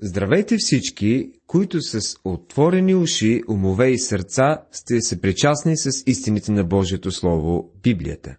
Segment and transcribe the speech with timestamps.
[0.00, 7.10] Здравейте всички, които с отворени уши, умове и сърца сте съпричастни с истините на Божието
[7.10, 8.36] Слово, Библията.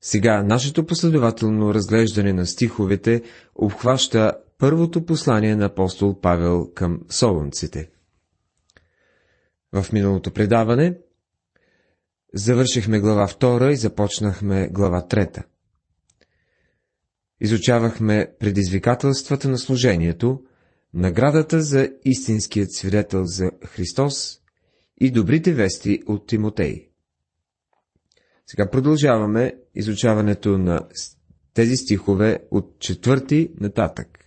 [0.00, 3.22] Сега нашето последователно разглеждане на стиховете
[3.54, 7.90] обхваща първото послание на апостол Павел към солунците.
[9.72, 10.98] В миналото предаване
[12.34, 15.42] завършихме глава 2 и започнахме глава 3.
[17.44, 20.42] Изучавахме предизвикателствата на служението,
[20.94, 24.38] наградата за истинският свидетел за Христос
[25.00, 26.88] и добрите вести от Тимотей.
[28.46, 30.80] Сега продължаваме изучаването на
[31.54, 34.18] тези стихове от четвърти нататък.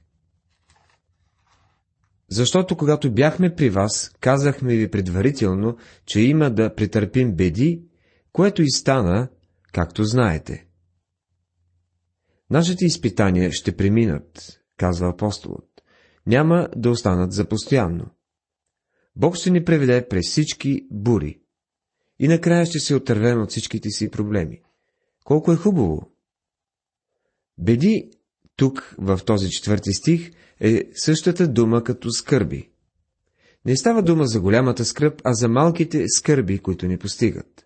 [2.30, 7.82] Защото когато бяхме при вас, казахме ви предварително, че има да претърпим беди,
[8.32, 9.28] което и стана,
[9.74, 10.65] както знаете.
[12.50, 15.70] Нашите изпитания ще преминат, казва апостолът.
[16.28, 18.06] Няма да останат за постоянно.
[19.16, 21.40] Бог ще ни преведе през всички бури.
[22.20, 24.62] И накрая ще се отървем от всичките си проблеми.
[25.24, 26.12] Колко е хубаво!
[27.58, 28.12] Беди
[28.56, 32.72] тук, в този четвърти стих, е същата дума като скърби.
[33.66, 37.65] Не става дума за голямата скръп, а за малките скърби, които ни постигат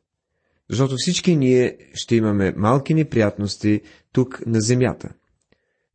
[0.70, 3.82] защото всички ние ще имаме малки неприятности
[4.12, 5.10] тук на земята.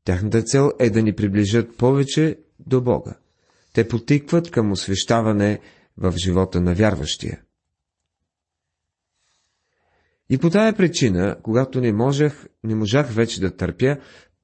[0.05, 3.15] Тяхната цел е да ни приближат повече до Бога.
[3.73, 5.61] Те потикват към освещаване
[5.97, 7.41] в живота на вярващия.
[10.31, 13.97] И по тая причина, когато не можех, не можах вече да търпя,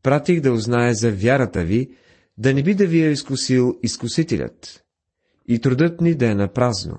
[0.02, 1.90] пратих да узная за вярата ви,
[2.38, 4.84] да не би да ви е изкусил изкусителят,
[5.48, 6.98] и трудът ни да е на празно.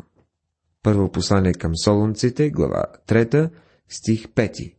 [0.83, 3.49] Първо послание към Солунците, глава 3,
[3.89, 4.75] стих 5.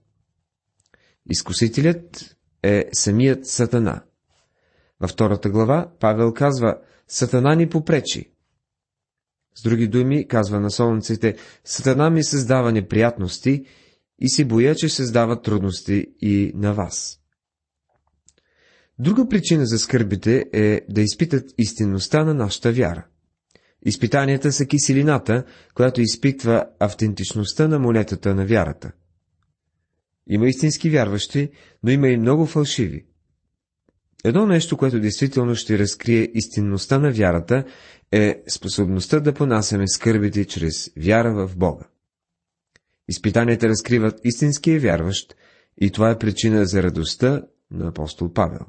[1.30, 4.02] Изкусителят е самият Сатана.
[5.00, 8.32] Във втората глава Павел казва, Сатана ни попречи.
[9.54, 13.64] С други думи, казва на Солунците, Сатана ми създава неприятности
[14.18, 17.20] и се боя, че създава трудности и на вас.
[18.98, 23.06] Друга причина за скърбите е да изпитат истинността на нашата вяра.
[23.84, 25.44] Изпитанията са киселината,
[25.74, 28.92] която изпитва автентичността на монетата на вярата.
[30.26, 31.50] Има истински вярващи,
[31.82, 33.04] но има и много фалшиви.
[34.24, 37.64] Едно нещо, което действително ще разкрие истинността на вярата,
[38.12, 41.84] е способността да понасяме скърбите чрез вяра в Бога.
[43.08, 45.36] Изпитанията разкриват истинския вярващ
[45.80, 48.66] и това е причина за радостта на апостол Павел.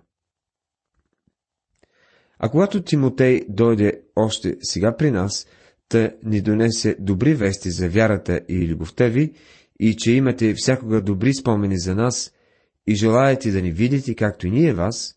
[2.46, 5.48] А когато Тимотей дойде още сега при нас,
[5.90, 9.34] та ни донесе добри вести за вярата и любовта ви,
[9.80, 12.32] и че имате всякога добри спомени за нас,
[12.88, 15.16] и желаете да ни видите, както и ние вас,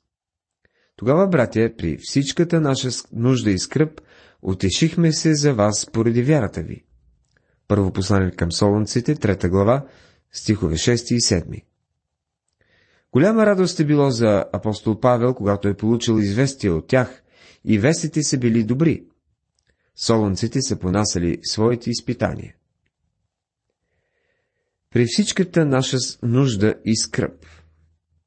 [0.96, 4.00] тогава, братя, при всичката наша нужда и скръп,
[4.42, 6.84] утешихме се за вас поради вярата ви.
[7.68, 9.86] Първо послание към Солунците, трета глава,
[10.32, 11.62] стихове 6 и 7.
[13.12, 17.22] Голяма радост е било за апостол Павел, когато е получил известие от тях,
[17.64, 19.06] и вестите са били добри.
[19.96, 22.54] Солунците са понасяли своите изпитания.
[24.90, 27.46] При всичката наша нужда и скръп,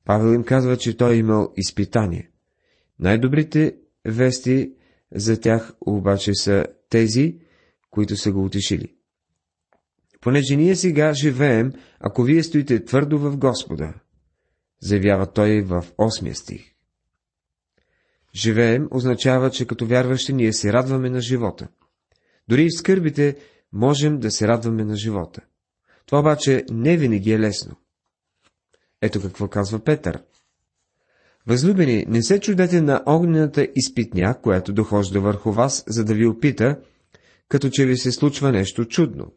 [0.06, 2.30] Павел им казва, че той е имал изпитание.
[3.00, 3.76] Най-добрите
[4.06, 4.74] вести
[5.16, 7.38] за тях обаче са тези,
[7.90, 8.96] които са го утешили.
[10.22, 13.94] Понеже ние сега живеем, ако вие стоите твърдо в Господа,
[14.82, 16.74] заявява той в 8 стих.
[18.36, 21.68] Живеем означава, че като вярващи ние се радваме на живота.
[22.48, 23.36] Дори и в скърбите
[23.74, 25.42] можем да се радваме на живота.
[26.06, 27.76] Това обаче не винаги е лесно.
[29.02, 30.24] Ето какво казва Петър.
[31.48, 36.80] Възлюбени, не се чудете на огнената изпитня, която дохожда върху вас, за да ви опита,
[37.48, 39.32] като че ви се случва нещо чудно.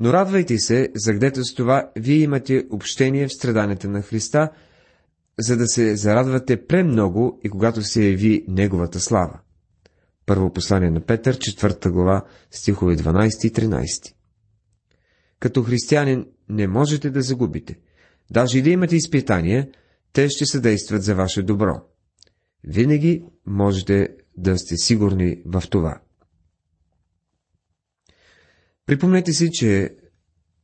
[0.00, 4.50] Но радвайте се, загдето с това вие имате общение в страданията на Христа,
[5.38, 9.40] за да се зарадвате премного и когато се яви Неговата слава.
[10.26, 14.14] Първо послание на Петър, 4 глава, стихове 12 и 13.
[15.40, 17.78] Като християнин не можете да загубите.
[18.30, 19.68] Даже и да имате изпитания,
[20.12, 21.82] те ще съдействат за ваше добро.
[22.64, 26.00] Винаги можете да сте сигурни в това.
[28.86, 29.96] Припомнете си, че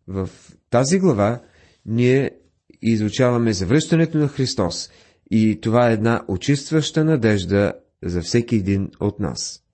[0.07, 0.31] в
[0.71, 1.43] тази глава
[1.87, 2.31] ние
[2.83, 4.91] изучаваме завръщането на Христос
[5.31, 7.73] и това е една очистваща надежда
[8.03, 9.65] за всеки един от нас.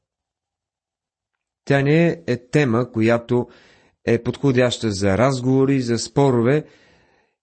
[1.65, 3.49] Тя не е тема, която
[4.05, 6.65] е подходяща за разговори, за спорове,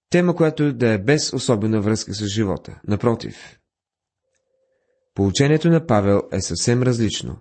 [0.10, 2.82] тема, която да е без особена връзка с живота.
[2.88, 3.60] Напротив.
[5.14, 7.38] Поучението на Павел е съвсем различно.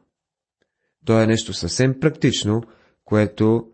[1.04, 2.62] То е нещо съвсем практично,
[3.04, 3.66] което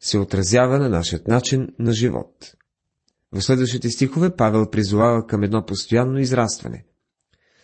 [0.00, 2.54] се отразява на нашият начин на живот.
[3.32, 6.84] В следващите стихове Павел призовава към едно постоянно израстване.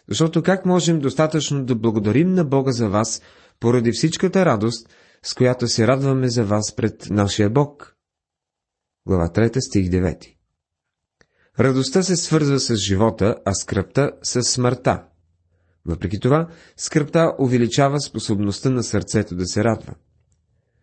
[0.09, 3.23] Защото как можем достатъчно да благодарим на Бога за вас,
[3.61, 4.89] поради всичката радост,
[5.23, 7.97] с която се радваме за вас пред нашия Бог?
[9.07, 10.37] Глава 3, стих 9
[11.61, 15.05] Радостта се свързва с живота, а скръпта с смъртта.
[15.87, 19.95] Въпреки това, скръпта увеличава способността на сърцето да се радва.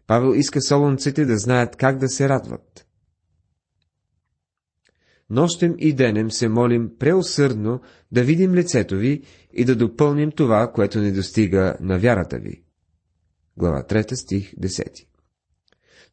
[0.07, 2.87] Павел иска солонците да знаят как да се радват.
[5.29, 9.23] Нощем и денем се молим преусърдно да видим лицето ви
[9.53, 12.63] и да допълним това, което не достига на вярата ви.
[13.57, 15.05] Глава 3, стих 10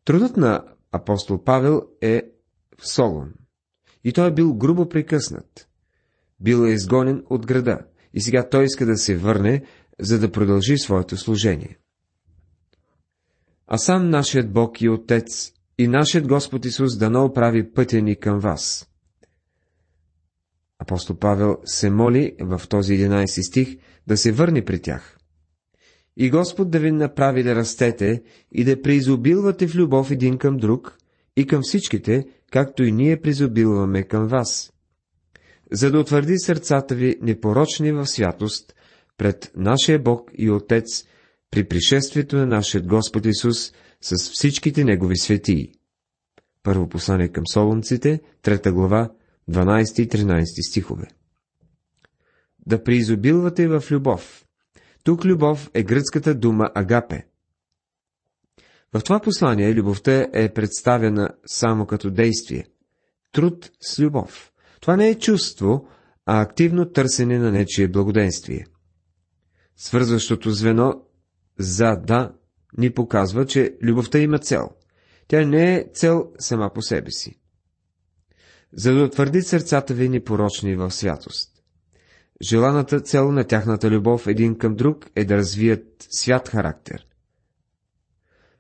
[0.05, 2.23] Трудът на апостол Павел е
[2.79, 3.33] в Солон.
[4.05, 5.69] И той е бил грубо прекъснат.
[6.41, 7.79] Бил е изгонен от града
[8.15, 9.65] и сега той иска да се върне,
[10.01, 11.79] за да продължи своето служение.
[13.73, 18.39] А сам нашият Бог и Отец и нашият Господ Исус да оправи пътя ни към
[18.39, 18.89] вас.
[20.79, 23.77] Апостол Павел се моли в този 11 стих
[24.07, 25.19] да се върне при тях.
[26.17, 28.23] И Господ да ви направи да растете
[28.53, 30.99] и да преизобилвате в любов един към друг
[31.37, 34.73] и към всичките, както и ние призобилваме към вас,
[35.73, 38.75] за да утвърди сърцата ви непорочни в святост
[39.19, 41.05] пред нашия Бог и Отец
[41.51, 45.73] при пришествието на нашия Господ Исус с всичките Негови светии.
[46.63, 49.11] Първо послание към Солунците, трета глава,
[49.51, 51.09] 12 и 13 стихове.
[52.67, 54.45] Да преизобилвате в любов.
[55.05, 57.27] Тук любов е гръцката дума агапе.
[58.95, 62.67] В това послание любовта е представена само като действие.
[63.33, 64.53] Труд с любов.
[64.81, 65.89] Това не е чувство,
[66.27, 68.67] а активно търсене на нечие благоденствие.
[69.77, 71.03] Свързващото звено
[71.61, 72.33] за да
[72.79, 74.71] ни показва, че любовта има цел.
[75.29, 77.41] Тя не е цел сама по себе си.
[78.73, 81.51] За да утвърди сърцата ви непорочни в святост.
[82.43, 87.07] Желаната цел на тяхната любов един към друг е да развият свят характер.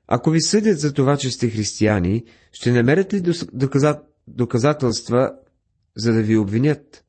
[0.06, 3.22] Ако ви съдят за това, че сте християни, ще намерят ли
[4.28, 5.32] доказателства,
[5.96, 7.04] за да ви обвинят?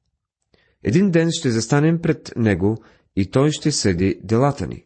[0.83, 2.77] Един ден ще застанем пред Него
[3.15, 4.85] и Той ще съди делата ни.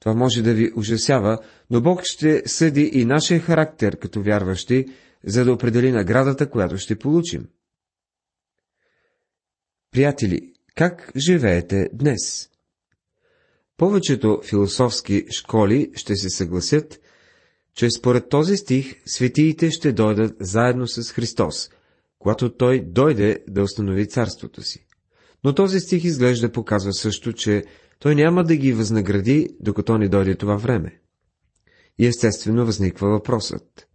[0.00, 1.38] Това може да ви ужасява,
[1.70, 4.86] но Бог ще съди и нашия характер като вярващи,
[5.24, 7.48] за да определи наградата, която ще получим.
[9.90, 12.50] Приятели, как живеете днес?
[13.76, 17.00] Повечето философски школи ще се съгласят,
[17.74, 21.70] че според този стих светиите ще дойдат заедно с Христос,
[22.18, 24.86] когато Той дойде да установи царството си.
[25.44, 27.64] Но този стих изглежда показва също, че
[28.00, 31.00] Той няма да ги възнагради, докато не дойде това време.
[31.98, 33.88] И естествено възниква въпросът.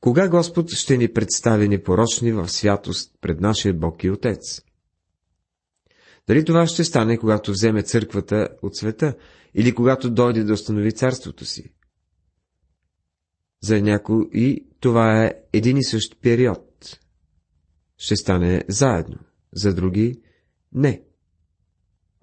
[0.00, 4.62] Кога Господ ще ни представи непорочни в святост пред нашия Бог и Отец?
[6.26, 9.14] Дали това ще стане, когато вземе църквата от света,
[9.54, 11.74] или когато дойде да установи царството си?
[13.62, 16.98] За някои това е един и същ период.
[17.96, 19.18] Ще стане заедно,
[19.52, 20.20] за други–
[20.72, 21.02] не.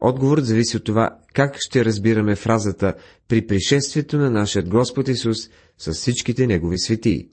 [0.05, 2.95] Отговорът зависи от това, как ще разбираме фразата
[3.27, 5.37] при пришествието на нашия Господ Исус
[5.77, 7.29] с всичките Негови светии.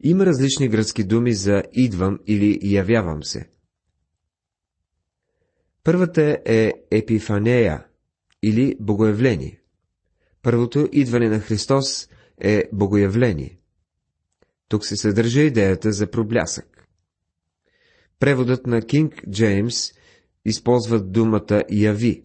[0.00, 3.48] Има различни гръцки думи за идвам или явявам се.
[5.84, 7.86] Първата е епифанея
[8.42, 9.60] или богоявление.
[10.42, 12.08] Първото идване на Христос
[12.40, 13.58] е богоявление.
[14.68, 16.86] Тук се съдържа идеята за проблясък.
[18.18, 19.92] Преводът на Кинг Джеймс
[20.44, 22.24] използва думата яви,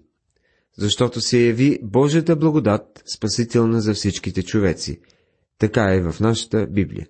[0.77, 4.99] защото се яви Божията благодат, спасителна за всичките човеци.
[5.57, 7.07] Така е в нашата Библия.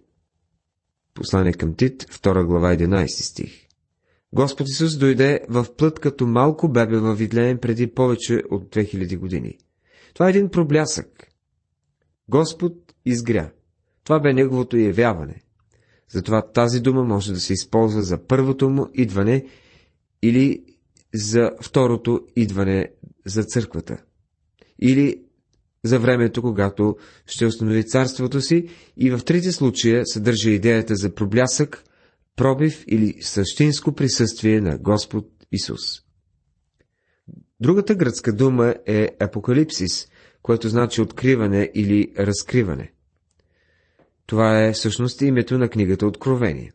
[1.13, 3.65] Послание към Тит, 2 глава, 11 стих.
[4.33, 9.57] Господ Исус дойде в плът като малко бебе във Видлеем преди повече от 2000 години.
[10.13, 11.27] Това е един проблясък.
[12.29, 12.73] Господ
[13.05, 13.51] изгря.
[14.03, 15.41] Това бе неговото явяване.
[16.09, 19.45] Затова тази дума може да се използва за първото му идване
[20.21, 20.63] или
[21.15, 22.91] за второто идване
[23.25, 23.97] за църквата.
[24.81, 25.21] Или
[25.83, 31.83] за времето, когато ще установи царството си и в трите случая съдържа идеята за проблясък,
[32.35, 35.81] пробив или същинско присъствие на Господ Исус.
[37.59, 40.07] Другата гръцка дума е апокалипсис,
[40.41, 42.91] което значи откриване или разкриване.
[44.25, 46.71] Това е всъщност името на книгата Откровение.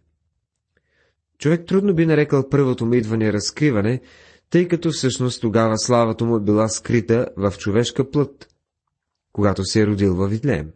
[1.38, 4.00] Човек трудно би нарекал първото му идване разкриване,
[4.50, 8.49] тъй като всъщност тогава славата му е била скрита в човешка плът,
[9.33, 10.71] когато се е родил във Витлеем.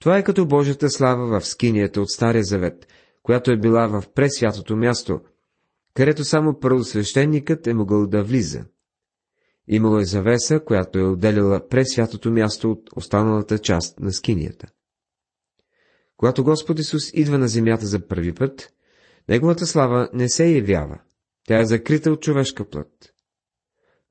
[0.00, 2.86] Това е като Божията слава в скинията от Стария Завет,
[3.22, 5.20] която е била в пресвятото място,
[5.94, 8.64] където само първосвещеникът е могъл да влиза.
[9.68, 14.66] Имало е завеса, която е отделила пресвятото място от останалата част на скинията.
[16.16, 18.72] Когато Господ Исус идва на земята за първи път,
[19.28, 20.98] Неговата слава не се явява,
[21.48, 23.14] тя е закрита от човешка плът.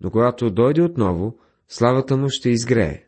[0.02, 3.04] Но когато дойде отново, славата му ще изгрее.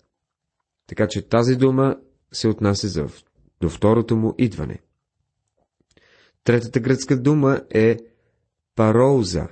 [0.88, 1.98] Така че тази дума
[2.32, 3.08] се отнася за,
[3.62, 4.80] до второто му идване.
[6.44, 7.98] Третата гръцка дума е
[8.76, 9.48] пароуза.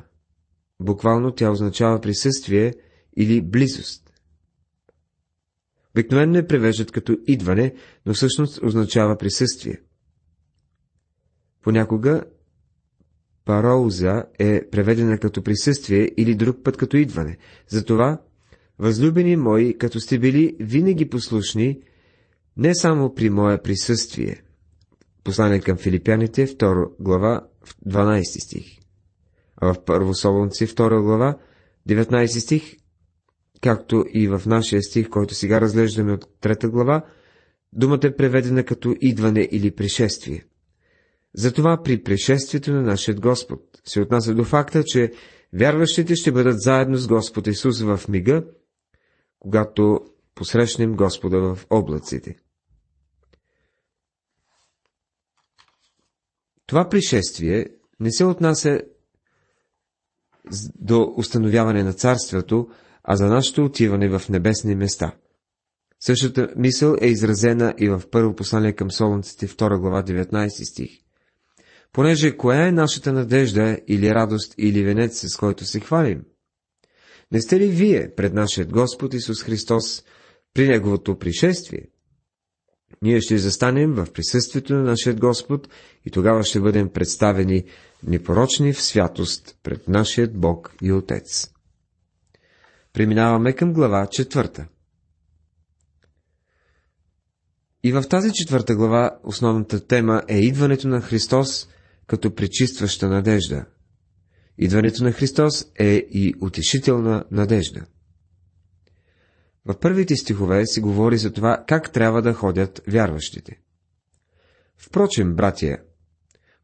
[0.80, 2.74] Буквално тя означава присъствие
[3.16, 4.14] или близост.
[5.92, 9.82] Обикновено е превеждат като идване, но всъщност означава присъствие.
[11.62, 12.24] Понякога
[13.48, 17.38] пароуза е преведена като присъствие или друг път като идване.
[17.68, 18.22] Затова,
[18.80, 21.80] възлюбени мои, като сте били винаги послушни,
[22.58, 24.42] не само при мое присъствие.
[25.24, 27.48] Послание към филипяните, 2 глава,
[27.88, 28.80] 12 стих.
[29.58, 31.38] А в Първо Солонци, 2 глава,
[31.90, 32.76] 19 стих,
[33.62, 37.06] както и в нашия стих, който сега разглеждаме от 3 глава,
[37.74, 40.44] думата е преведена като идване или пришествие.
[41.36, 45.12] Затова при пришествието на нашия Господ се отнася до факта, че
[45.54, 48.44] вярващите ще бъдат заедно с Господ Исус в мига,
[49.40, 50.00] когато
[50.36, 52.36] посрещнем Господа в облаците.
[56.66, 57.68] Това пришествие
[58.00, 58.82] не се отнася
[60.76, 62.70] до установяване на царството,
[63.04, 65.16] а за нашето отиване в небесни места.
[66.00, 71.07] Същата мисъл е изразена и в първо послание към Солунците, 2 глава, 19 стих.
[71.94, 76.24] Понеже коя е нашата надежда или радост или венец, с който се хвалим?
[77.32, 80.04] Не сте ли вие пред нашият Господ Исус Христос
[80.54, 81.88] при Неговото пришествие?
[83.02, 85.70] Ние ще застанем в присъствието на нашия Господ
[86.06, 87.64] и тогава ще бъдем представени
[88.04, 91.52] непорочни в святост пред нашият Бог и Отец.
[92.94, 94.68] Преминаваме към глава четвърта.
[97.84, 101.68] И в тази четвърта глава основната тема е идването на Христос
[102.08, 103.66] като пречистваща надежда.
[104.58, 107.86] Идването на Христос е и утешителна надежда.
[109.66, 113.60] В първите стихове се говори за това, как трябва да ходят вярващите.
[114.78, 115.82] Впрочем, братия,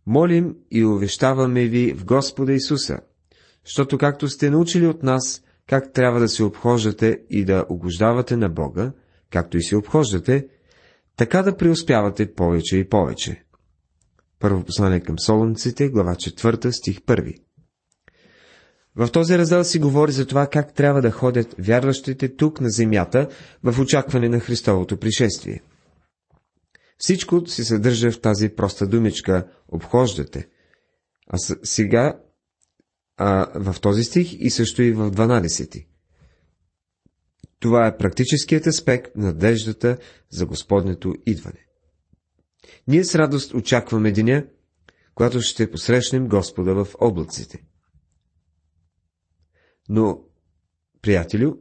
[0.06, 3.00] молим и увещаваме ви в Господа Исуса,
[3.66, 8.50] защото както сте научили от нас, как трябва да се обхождате и да угождавате на
[8.50, 8.92] Бога,
[9.32, 10.48] както и се обхождате,
[11.16, 13.43] така да преуспявате повече и повече.
[14.44, 17.38] Първо послание към Солунците, глава 4, стих 1.
[18.96, 23.30] В този раздел си говори за това как трябва да ходят вярващите тук на земята
[23.64, 25.62] в очакване на Христовото пришествие.
[26.98, 30.48] Всичко се съдържа в тази проста думичка «обхождате».
[31.28, 32.20] А сега
[33.18, 35.86] а, в този стих и също и в 12.
[37.60, 39.98] Това е практическият аспект на надеждата
[40.30, 41.66] за Господнето идване.
[42.88, 44.46] Ние с радост очакваме деня,
[45.16, 47.64] когато ще посрещнем Господа в облаците.
[49.90, 50.20] Но,
[51.02, 51.56] приятелю,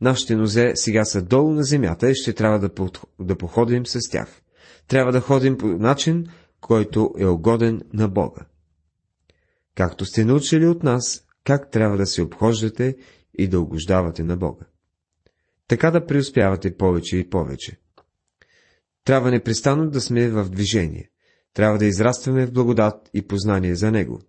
[0.00, 2.70] нашите нозе сега са долу на земята и ще трябва да,
[3.20, 4.42] да походим с тях.
[4.88, 6.26] Трябва да ходим по начин,
[6.60, 8.46] който е угоден на Бога.
[9.74, 12.96] Както сте научили от нас, как трябва да се обхождате
[13.38, 14.64] и да угождавате на Бога.
[15.68, 17.80] Така да преуспявате повече и повече.
[19.04, 21.10] Трябва непрестанно да сме в движение.
[21.54, 24.20] Трябва да израстваме в благодат и познание за Него.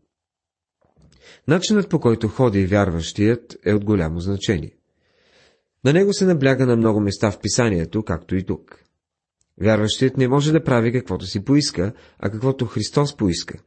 [1.48, 4.76] Начинът по който ходи вярващият е от голямо значение.
[5.84, 8.84] На него се набляга на много места в писанието, както и тук.
[9.62, 13.60] Вярващият не може да прави каквото си поиска, а каквото Христос поиска.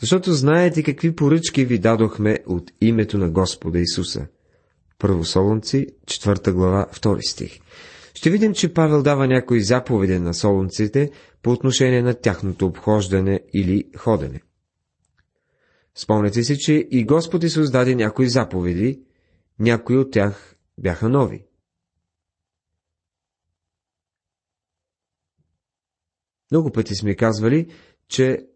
[0.00, 4.26] Защото знаете какви поръчки ви дадохме от името на Господа Исуса.
[4.98, 7.60] Първо Солунци, 4 глава, 2 стих
[8.14, 11.10] ще видим, че Павел дава някои заповеди на солунците
[11.42, 14.40] по отношение на тяхното обхождане или ходене.
[15.94, 19.02] Спомняте си, че и Господ Исус даде някои заповеди,
[19.58, 21.44] някои от тях бяха нови.
[26.50, 27.72] Много пъти сме казвали,
[28.08, 28.46] че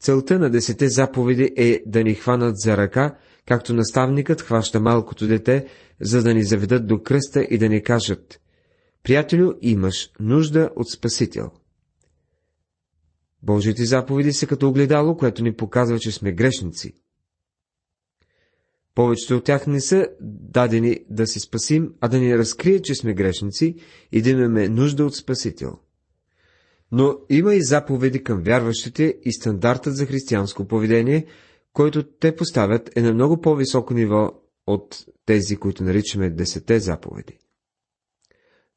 [0.00, 5.66] целта на десете заповеди е да ни хванат за ръка, както наставникът хваща малкото дете,
[6.00, 8.40] за да ни заведат до кръста и да ни кажат
[9.04, 11.50] Приятелю, имаш нужда от Спасител.
[13.42, 16.94] Божиите заповеди са като огледало, което ни показва, че сме грешници.
[18.94, 23.14] Повечето от тях не са дадени да се спасим, а да ни разкрият, че сме
[23.14, 23.76] грешници
[24.12, 25.78] и да имаме нужда от Спасител.
[26.92, 31.26] Но има и заповеди към вярващите и стандартът за християнско поведение,
[31.72, 34.30] който те поставят е на много по-високо ниво
[34.66, 37.38] от тези, които наричаме десете заповеди.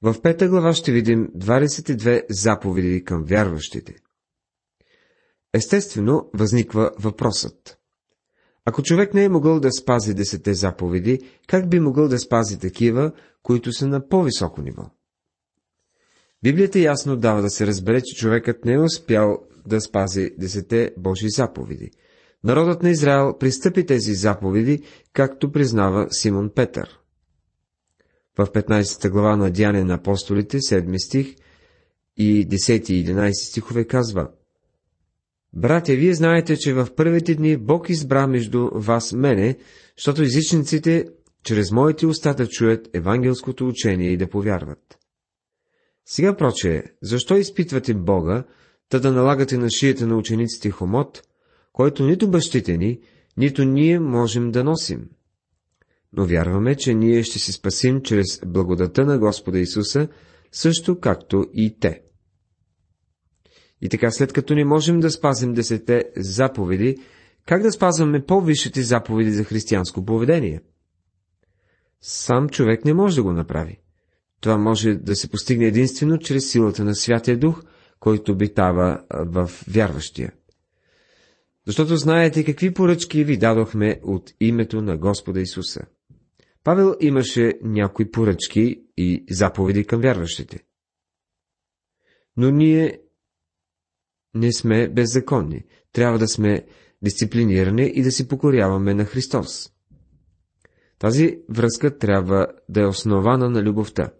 [0.02, 3.96] В пета глава ще видим 22 заповеди към вярващите.
[5.54, 7.78] Естествено, възниква въпросът.
[8.66, 13.12] Ако човек не е могъл да спази десете заповеди, как би могъл да спази такива,
[13.44, 14.84] които са на по-високо ниво?
[16.44, 21.30] Библията ясно дава да се разбере, че човекът не е успял да спази десете Божии
[21.30, 21.92] заповеди.
[22.44, 27.00] Народът на Израел пристъпи тези заповеди, както признава Симон Петър.
[28.38, 31.36] В 15 глава на Дяне на апостолите, 7 стих
[32.18, 34.30] и 10 и 11 стихове казва
[35.54, 39.58] Братя, вие знаете, че в първите дни Бог избра между вас мене,
[39.98, 41.08] защото езичниците
[41.44, 44.98] чрез моите уста да чуят евангелското учение и да повярват.
[46.06, 48.44] Сега, проче, защо изпитвате Бога,
[48.90, 51.22] та да налагате на шията на учениците хомот,
[51.74, 53.00] който нито бащите ни,
[53.38, 55.10] нито ние можем да носим?
[56.18, 60.08] Но вярваме, че ние ще се спасим чрез благодата на Господа Исуса,
[60.52, 62.02] също както и те.
[63.82, 66.98] И така, след като не можем да спазим десете заповеди,
[67.46, 70.62] как да спазваме по-висшите заповеди за християнско поведение?
[72.02, 73.80] Сам човек не може да го направи.
[74.42, 77.64] Това може да се постигне единствено чрез силата на Святия Дух,
[78.00, 80.32] който обитава в вярващия.
[81.68, 85.82] Защото знаете какви поръчки ви дадохме от името на Господа Исуса.
[86.68, 90.64] Павел имаше някои поръчки и заповеди към вярващите.
[92.38, 93.02] Но ние
[94.34, 95.66] не сме беззаконни.
[95.92, 96.68] Трябва да сме
[97.02, 99.72] дисциплинирани и да си покоряваме на Христос.
[101.00, 104.14] Тази връзка трябва да е основана на любовта,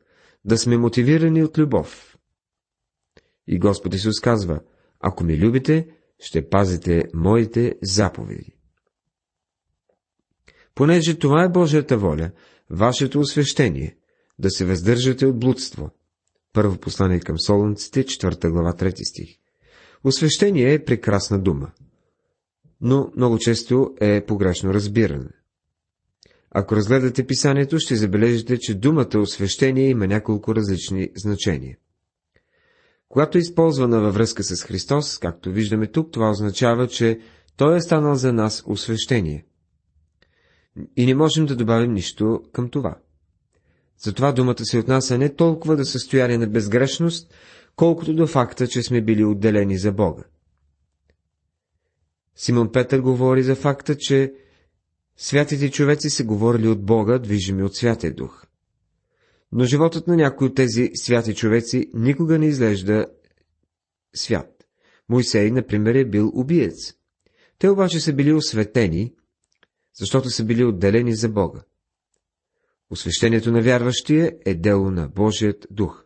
[0.46, 2.18] да сме мотивирани от любов.
[3.48, 4.60] И Господ Исус казва,
[5.00, 5.88] ако ми любите,
[6.20, 8.57] ще пазите моите заповеди.
[10.78, 12.32] Понеже това е Божията воля,
[12.70, 13.98] вашето освещение,
[14.40, 15.90] да се въздържате от блудство.
[16.54, 19.30] Първо послание към Солунците, 4 глава, 3 стих.
[20.04, 21.72] Освещение е прекрасна дума,
[22.82, 25.30] но много често е погрешно разбиране.
[26.52, 31.78] Ако разгледате писанието, ще забележите, че думата освещение има няколко различни значения.
[33.10, 37.20] Когато е използвана във връзка с Христос, както виждаме тук, това означава, че
[37.56, 39.46] Той е станал за нас освещение.
[40.98, 42.98] И не можем да добавим нищо към това.
[43.98, 47.34] Затова думата се отнася не толкова до състояние на безгрешност,
[47.76, 50.24] колкото до факта, че сме били отделени за Бога.
[52.36, 54.34] Симон Петър говори за факта, че
[55.18, 58.46] святите човеци са говорили от Бога, движими от Святия Дух.
[59.52, 63.06] Но животът на някои от тези святи човеци никога не изглежда
[64.16, 64.68] свят.
[65.10, 66.94] Мойсей, например, е бил убиец.
[67.60, 69.14] Те обаче са били осветени,
[70.00, 71.64] защото са били отделени за Бога.
[72.90, 76.06] Освещението на вярващия е дело на Божият дух.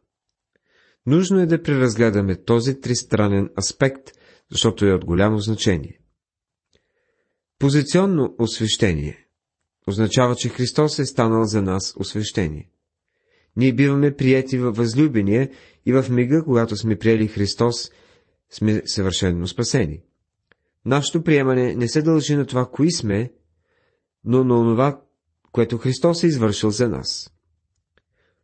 [1.05, 4.11] Нужно е да преразгледаме този тристранен аспект,
[4.51, 5.99] защото е от голямо значение.
[7.59, 9.27] Позиционно освещение
[9.87, 12.69] означава, че Христос е станал за нас освещение.
[13.55, 15.49] Ние биваме приети във възлюбения
[15.85, 17.91] и в мига, когато сме приели Христос,
[18.49, 20.03] сме съвършенно спасени.
[20.85, 23.31] Нашето приемане не се дължи на това, кои сме,
[24.23, 25.01] но на това,
[25.51, 27.31] което Христос е извършил за нас.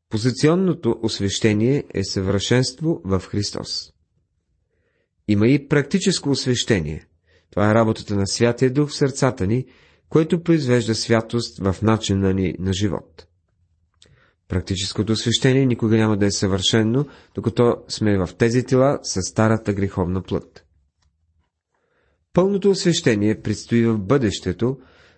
[0.10, 3.94] Позиционното освещение е съвършенство в Христос.
[5.28, 7.08] Има и практическо освещение.
[7.50, 9.66] Това е работата на Святия Дух в сърцата ни,
[10.10, 13.28] което произвежда святост в начина ни на живот.
[14.48, 20.24] Практическото освещение никога няма да е съвършено, докато сме в тези тела с старата греховна
[20.24, 20.66] плът.
[22.34, 24.78] Пълното освещение предстои в бъдещето,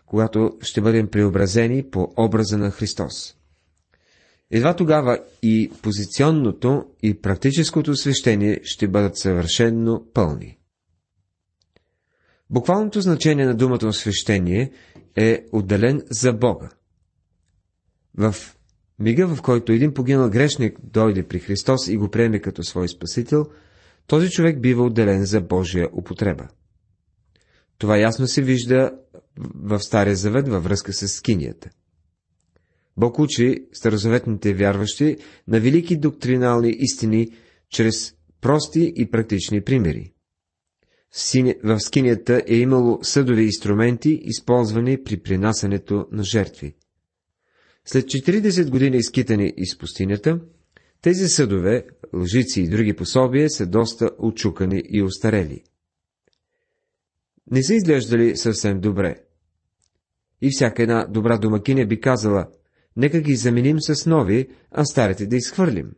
[0.09, 3.35] когато ще бъдем преобразени по образа на Христос.
[4.51, 10.57] Едва тогава и позиционното, и практическото освещение ще бъдат съвършенно пълни.
[12.49, 14.71] Буквалното значение на думата освещение
[15.15, 16.69] е отделен за Бога.
[18.17, 18.35] В
[18.99, 23.45] мига, в който един погинал грешник дойде при Христос и го приеме като свой спасител,
[24.07, 26.47] този човек бива отделен за Божия употреба.
[27.79, 28.91] Това ясно се вижда
[29.55, 31.69] в Стария завет във връзка с скинията.
[32.97, 37.27] Бог учи старозаветните вярващи на велики доктринални истини
[37.69, 40.13] чрез прости и практични примери.
[41.63, 46.75] В скинята е имало съдови инструменти, използвани при принасянето на жертви.
[47.85, 50.39] След 40 години изкитани из пустинята,
[51.01, 55.63] тези съдове, лъжици и други пособия са доста очукани и устарели.
[57.51, 59.15] Не са изглеждали съвсем добре.
[60.41, 62.47] И всяка една добра домакиня би казала,
[62.95, 65.91] нека ги заменим с нови, а старите да изхвърлим.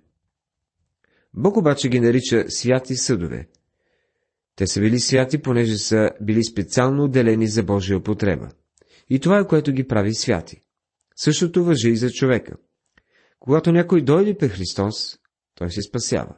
[1.33, 3.47] Бог обаче ги нарича святи съдове.
[4.55, 8.49] Те са били святи, понеже са били специално отделени за Божия употреба.
[9.09, 10.61] И това е което ги прави святи.
[11.15, 12.55] Същото въжи и за човека.
[13.39, 15.19] Когато някой дойде при Христос,
[15.55, 16.35] той се спасява.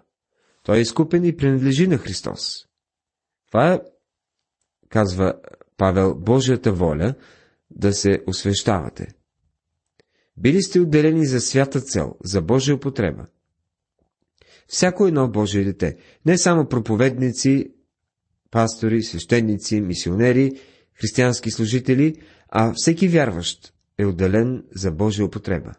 [0.64, 2.56] Той е изкупен и принадлежи на Христос.
[3.48, 3.80] Това е,
[4.94, 5.34] казва
[5.78, 7.16] Павел, Божията воля
[7.72, 9.08] да се освещавате.
[10.38, 13.26] Били сте отделени за свята цел, за Божия употреба.
[14.68, 17.72] Всяко едно Божие дете, не само проповедници,
[18.52, 20.52] пастори, свещеници, мисионери,
[20.94, 22.16] християнски служители,
[22.50, 25.72] а всеки вярващ е отделен за Божия употреба.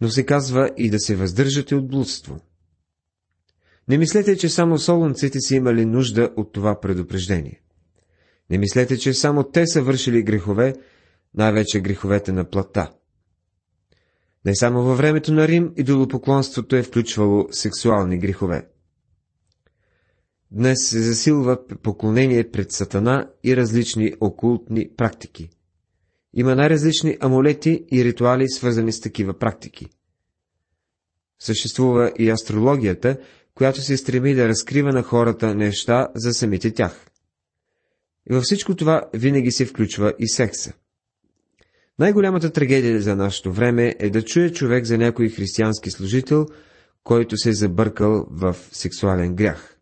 [0.00, 2.40] Но се казва и да се въздържате от блудство.
[3.88, 7.62] Не мислете, че само солунците си имали нужда от това предупреждение.
[8.50, 10.74] Не мислете, че само те са вършили грехове,
[11.34, 12.92] най-вече греховете на плата.
[14.44, 18.68] Не само във времето на Рим идолопоклонството е включвало сексуални грехове.
[20.50, 25.50] Днес се засилва поклонение пред Сатана и различни окултни практики.
[26.34, 29.86] Има най-различни амулети и ритуали, свързани с такива практики.
[31.38, 33.18] Съществува и астрологията,
[33.56, 37.06] която се стреми да разкрива на хората неща за самите тях.
[38.30, 40.72] И във всичко това винаги се включва и секса.
[41.98, 46.46] Най-голямата трагедия за нашето време е да чуе човек за някой християнски служител,
[47.04, 49.78] който се е забъркал в сексуален грях.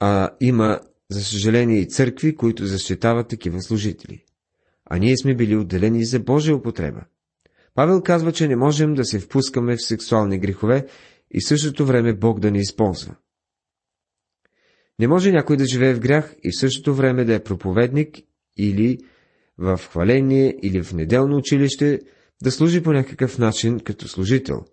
[0.00, 4.24] А има, за съжаление, и църкви, които защитават такива служители.
[4.84, 7.04] А ние сме били отделени за Божия употреба.
[7.74, 10.86] Павел казва, че не можем да се впускаме в сексуални грехове
[11.30, 13.14] и в същото време Бог да ни използва.
[14.98, 18.18] Не може някой да живее в грях и в същото време да е проповедник
[18.56, 18.98] или
[19.58, 22.00] в хваление или в неделно училище
[22.42, 24.64] да служи по някакъв начин като служител.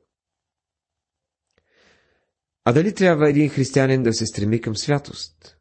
[2.66, 5.58] А дали трябва един християнин да се стреми към святост?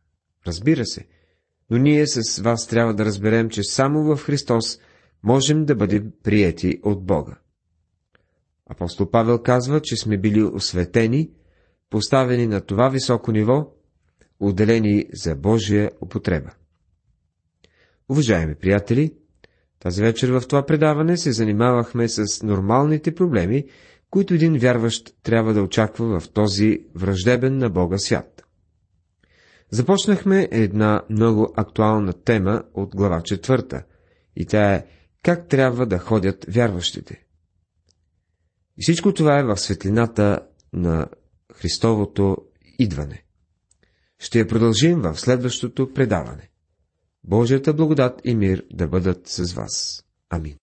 [0.47, 1.07] Разбира се,
[1.71, 4.79] но ние с вас трябва да разберем, че само в Христос
[5.23, 7.39] можем да бъдем приети от Бога.
[8.71, 11.31] Апостол Павел казва, че сме били осветени,
[11.91, 13.73] поставени на това високо ниво,
[14.41, 16.51] отделени за Божия употреба.
[18.09, 19.15] Уважаеми приятели,
[19.81, 23.65] тази вечер в това предаване се занимавахме с нормалните проблеми,
[24.11, 28.45] които един вярващ трябва да очаква в този враждебен на Бога свят.
[29.71, 33.83] Започнахме една много актуална тема от глава четвърта,
[34.37, 34.85] и тя е
[35.23, 37.25] как трябва да ходят вярващите.
[38.79, 40.41] И всичко това е в светлината
[40.73, 41.07] на
[41.55, 42.37] Христовото
[42.79, 43.25] идване.
[44.19, 46.51] Ще я продължим в следващото предаване.
[47.25, 50.05] Божията благодат и мир да бъдат с вас.
[50.31, 50.57] Амин.